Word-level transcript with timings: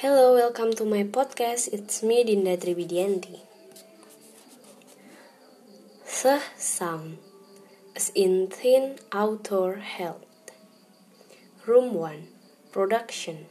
Hello, 0.00 0.34
welcome 0.34 0.74
to 0.74 0.84
my 0.84 1.04
podcast. 1.04 1.72
It's 1.72 2.02
me 2.02 2.22
Dinda 2.22 2.58
Trividianti. 2.62 3.40
The 6.22 6.42
sound 6.58 7.16
as 7.96 8.12
in 8.14 8.48
thin 8.48 8.98
outdoor 9.10 9.76
health. 9.76 10.50
Room 11.64 11.94
1 11.94 12.28
Production 12.72 13.46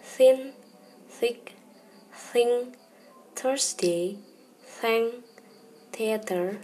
Thin, 0.00 0.52
thick, 1.08 1.54
thin, 2.12 2.76
Thursday, 3.34 4.18
thank, 4.62 5.24
theater, 5.92 6.60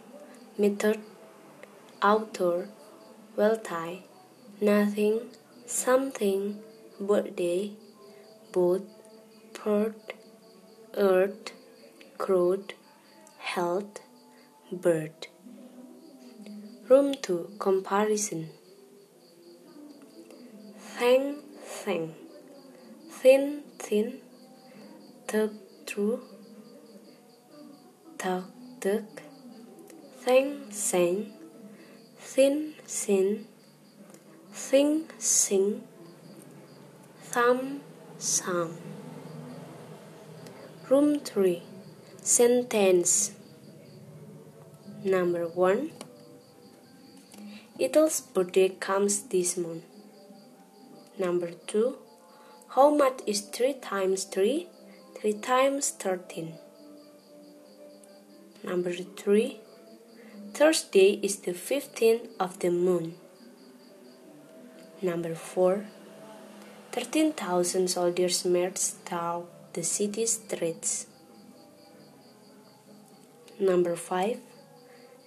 method, 0.56 1.00
outdoor, 2.00 2.68
well 3.34 3.56
tie, 3.56 4.04
nothing, 4.60 5.30
something, 5.66 6.62
birthday 7.00 7.72
both 8.54 8.82
port, 9.52 10.12
earth, 10.96 11.52
crude, 12.18 12.74
health, 13.38 14.00
bird. 14.70 15.26
Room 16.88 17.14
2 17.20 17.56
Comparison. 17.58 18.50
Thang, 20.96 21.36
thang, 21.64 22.14
thin, 23.10 23.62
thin, 23.78 24.20
thug, 25.26 25.54
through, 25.86 26.20
thug, 28.18 28.44
thug, 28.80 29.22
thang, 30.20 30.52
sang, 30.70 31.32
thin, 32.18 32.74
sin, 32.86 33.46
thing, 34.52 35.04
sing, 35.18 35.82
thumb, 37.32 37.80
Psalm. 38.16 38.78
Room 40.88 41.18
3 41.18 41.62
Sentence 42.22 43.32
Number 45.04 45.48
1 45.48 45.90
Ethel's 47.80 48.20
birthday 48.20 48.68
comes 48.68 49.22
this 49.24 49.56
month. 49.56 49.82
Number 51.18 51.50
2 51.66 51.96
How 52.76 52.94
much 52.94 53.20
is 53.26 53.40
3 53.40 53.74
times 53.82 54.24
3? 54.24 54.68
3 55.20 55.32
times 55.40 55.90
13. 55.90 56.54
Number 58.62 58.92
3 58.92 59.60
Thursday 60.54 61.18
is 61.20 61.38
the 61.40 61.52
15th 61.52 62.28
of 62.38 62.60
the 62.60 62.70
moon. 62.70 63.16
Number 65.02 65.34
4 65.34 65.84
13,000 66.94 67.88
soldiers 67.88 68.44
marched 68.44 69.04
down 69.10 69.48
the 69.72 69.82
city 69.82 70.24
streets. 70.26 71.06
Number 73.58 73.96
5. 73.96 74.38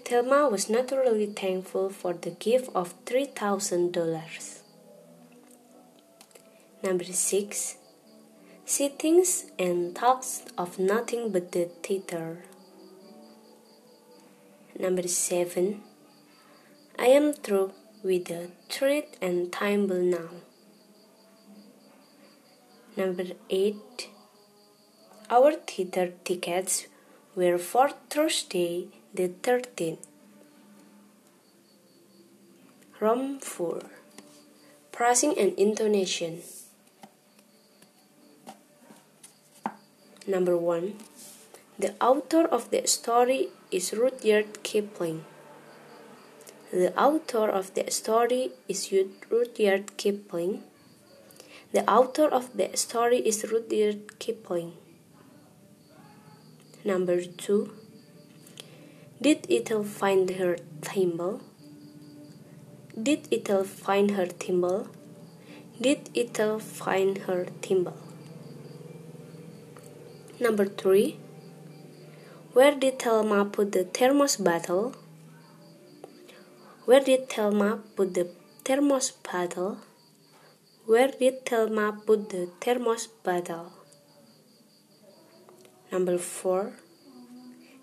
Thelma 0.05 0.47
was 0.47 0.69
naturally 0.69 1.25
thankful 1.25 1.89
for 1.89 2.13
the 2.13 2.29
gift 2.29 2.69
of 2.73 2.95
$3,000. 3.03 4.59
Number 6.81 7.03
6. 7.03 7.75
She 8.65 8.87
thinks 8.87 9.47
and 9.59 9.93
talks 9.93 10.43
of 10.57 10.79
nothing 10.79 11.33
but 11.33 11.51
the 11.51 11.65
theater. 11.83 12.43
Number 14.79 15.05
7. 15.05 15.81
I 16.97 17.07
am 17.07 17.33
through 17.33 17.73
with 18.01 18.23
the 18.25 18.51
treat 18.69 19.17
and 19.21 19.51
time 19.51 19.89
will 19.89 20.01
now. 20.01 20.46
Number 22.97 23.25
8. 23.51 24.09
Our 25.29 25.51
theater 25.51 26.13
tickets 26.25 26.87
were 27.35 27.59
for 27.59 27.89
Thursday 28.09 28.87
the 29.13 29.27
13th. 29.29 30.07
Room 32.99 33.37
4. 33.37 33.83
Phrasing 34.91 35.37
and 35.37 35.53
intonation. 35.59 36.41
Number 40.25 40.57
1. 40.57 40.95
The 41.77 41.93
author 42.01 42.45
of 42.45 42.71
the 42.71 42.87
story 42.87 43.49
is 43.69 43.93
Rudyard 43.93 44.63
Kipling. 44.63 45.23
The 46.71 46.97
author 46.99 47.47
of 47.47 47.75
the 47.75 47.91
story 47.91 48.53
is 48.67 48.91
Rudyard 49.29 49.97
Kipling. 49.97 50.63
The 51.73 51.83
author 51.91 52.27
of 52.29 52.55
the 52.55 52.69
story 52.77 53.17
is 53.17 53.43
Rudyard 53.51 54.19
Kipling. 54.19 54.71
Number 56.85 57.21
2. 57.21 57.73
Did 59.21 59.45
Ethel 59.49 59.83
find 59.83 60.29
her 60.29 60.55
thimble? 60.81 61.41
Did 63.01 63.27
Ethel 63.33 63.65
find 63.65 64.11
her 64.11 64.27
thimble? 64.27 64.87
Did 65.81 66.09
Ethel 66.15 66.59
find 66.59 67.17
her 67.29 67.47
thimble? 67.61 67.97
Number 70.39 70.65
3. 70.65 71.19
Where 72.53 72.75
did 72.75 72.99
Thelma 72.99 73.43
put 73.43 73.73
the 73.73 73.83
thermos 73.83 74.37
bottle? 74.37 74.95
Where 76.85 77.01
did 77.01 77.27
Thelma 77.27 77.83
put 77.97 78.13
the 78.13 78.29
thermos 78.63 79.11
bottle? 79.11 79.79
Where 80.87 81.09
did 81.11 81.45
Thelma 81.45 81.99
put 82.05 82.29
the 82.29 82.47
thermos 82.61 83.07
bottle? 83.07 83.73
Number 85.91 86.17
4. 86.17 86.71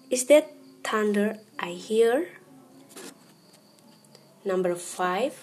Is 0.09 0.25
that 0.33 0.51
thunder 0.83 1.37
I 1.59 1.73
hear? 1.73 2.29
Number 4.43 4.75
5. 4.75 5.37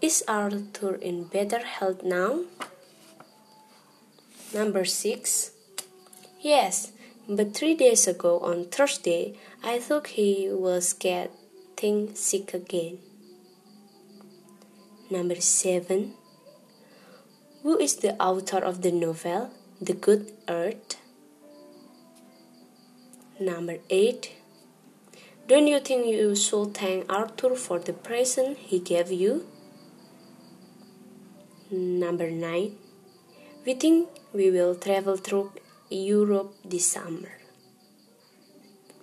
Is 0.00 0.22
Arthur 0.28 0.94
in 0.94 1.24
better 1.24 1.64
health 1.66 2.04
now? 2.04 2.44
Number 4.54 4.84
6. 4.84 5.50
Yes, 6.40 6.92
but 7.28 7.54
three 7.54 7.74
days 7.74 8.06
ago 8.06 8.38
on 8.38 8.66
Thursday, 8.66 9.34
I 9.64 9.80
thought 9.80 10.14
he 10.14 10.46
was 10.48 10.92
getting 10.92 12.14
sick 12.14 12.54
again. 12.54 12.98
Number 15.12 15.38
7. 15.38 16.14
Who 17.62 17.78
is 17.78 17.96
the 17.96 18.14
author 18.14 18.60
of 18.68 18.80
the 18.80 18.90
novel 18.90 19.50
The 19.78 19.92
Good 19.92 20.32
Earth? 20.48 20.96
Number 23.38 23.76
8. 23.90 24.32
Don't 25.48 25.66
you 25.66 25.80
think 25.80 26.06
you 26.06 26.34
should 26.34 26.72
thank 26.72 27.12
Arthur 27.12 27.54
for 27.56 27.78
the 27.78 27.92
present 27.92 28.56
he 28.56 28.78
gave 28.78 29.12
you? 29.12 29.44
Number 31.70 32.30
9. 32.30 32.74
We 33.66 33.74
think 33.74 34.08
we 34.32 34.50
will 34.50 34.74
travel 34.74 35.18
through 35.18 35.52
Europe 35.90 36.54
this 36.64 36.90
summer. 36.90 37.32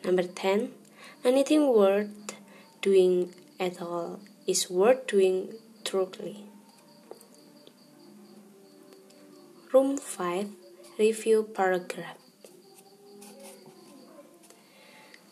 Number 0.04 0.24
10. 0.24 0.72
Anything 1.24 1.72
worth 1.72 2.36
doing 2.82 3.36
at 3.60 3.80
all 3.80 4.22
is 4.48 4.72
worth 4.72 5.06
doing 5.06 5.54
Room 9.74 9.98
5 9.98 10.50
Review 11.00 11.44
Paragraph 11.54 12.18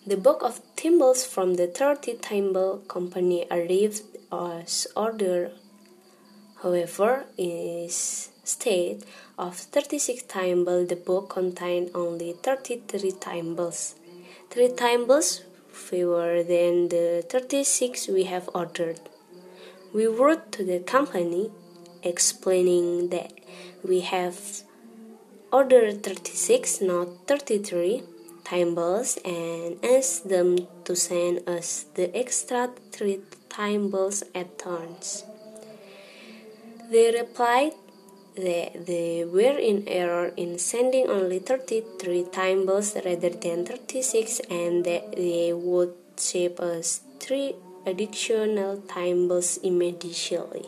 The 0.07 0.17
book 0.17 0.41
of 0.41 0.61
thimbles 0.75 1.25
from 1.25 1.55
the 1.55 1.67
30 1.67 2.13
Thimble 2.15 2.77
Company 2.87 3.45
arrived 3.51 4.01
as 4.31 4.87
ordered. 4.95 5.51
However, 6.63 7.25
in 7.37 7.89
state 7.89 9.03
of 9.37 9.57
36 9.57 10.23
thimble, 10.23 10.85
the 10.87 10.95
book 10.95 11.29
contained 11.29 11.91
only 11.93 12.33
33 12.33 13.11
thimbles. 13.11 13.95
Three 14.49 14.69
thimbles 14.69 15.43
fewer 15.71 16.41
than 16.41 16.89
the 16.89 17.23
36 17.29 18.07
we 18.07 18.23
have 18.23 18.49
ordered. 18.55 18.99
We 19.93 20.05
wrote 20.05 20.51
to 20.53 20.63
the 20.63 20.79
company 20.79 21.51
explaining 22.03 23.09
that 23.09 23.33
we 23.83 24.01
have 24.01 24.63
ordered 25.51 26.03
36, 26.03 26.81
not 26.81 27.27
33 27.27 28.03
thimbles 28.43 29.17
and 29.25 29.83
asked 29.83 30.29
them 30.29 30.67
to 30.85 30.95
send 30.95 31.47
us 31.47 31.85
the 31.95 32.15
extra 32.15 32.69
3 32.91 33.19
thimbles 33.49 34.23
at 34.35 34.57
turns. 34.59 35.23
They 36.91 37.11
replied 37.11 37.73
that 38.35 38.85
they 38.85 39.25
were 39.25 39.57
in 39.57 39.87
error 39.87 40.31
in 40.37 40.59
sending 40.59 41.07
only 41.07 41.39
33 41.39 42.23
thimbles 42.31 42.95
rather 43.03 43.29
than 43.29 43.65
36 43.65 44.41
and 44.49 44.85
that 44.85 45.13
they 45.15 45.53
would 45.53 45.93
ship 46.17 46.59
us 46.59 47.01
3 47.19 47.55
additional 47.85 48.77
thimbles 48.81 49.57
immediately. 49.57 50.65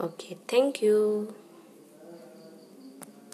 Okay, 0.00 0.36
thank 0.48 0.82
you. 0.82 1.34